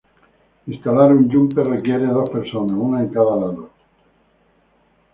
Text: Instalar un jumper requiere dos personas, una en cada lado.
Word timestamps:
Instalar 0.75 1.11
un 1.13 1.29
jumper 1.31 1.63
requiere 1.67 2.07
dos 2.07 2.27
personas, 2.31 2.71
una 2.71 3.01
en 3.03 3.09
cada 3.09 3.35
lado. 3.35 3.69